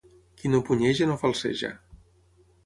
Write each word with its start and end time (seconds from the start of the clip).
Qui 0.39 0.49
no 0.53 0.61
punyeja 0.69 1.09
no 1.11 1.19
falceja. 1.25 1.71